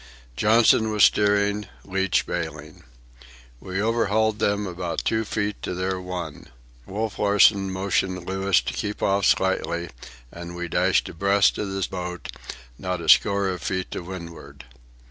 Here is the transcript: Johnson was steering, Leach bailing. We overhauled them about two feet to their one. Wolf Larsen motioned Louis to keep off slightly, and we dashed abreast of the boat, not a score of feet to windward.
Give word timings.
Johnson 0.35 0.89
was 0.91 1.03
steering, 1.03 1.67
Leach 1.85 2.25
bailing. 2.25 2.81
We 3.59 3.79
overhauled 3.79 4.39
them 4.39 4.65
about 4.65 5.05
two 5.05 5.23
feet 5.25 5.61
to 5.61 5.75
their 5.75 6.01
one. 6.01 6.47
Wolf 6.87 7.19
Larsen 7.19 7.71
motioned 7.71 8.25
Louis 8.27 8.59
to 8.61 8.73
keep 8.73 9.03
off 9.03 9.27
slightly, 9.27 9.89
and 10.31 10.55
we 10.55 10.67
dashed 10.67 11.07
abreast 11.09 11.59
of 11.59 11.69
the 11.71 11.87
boat, 11.87 12.29
not 12.79 12.99
a 12.99 13.07
score 13.09 13.47
of 13.49 13.61
feet 13.61 13.91
to 13.91 14.01
windward. 14.01 14.65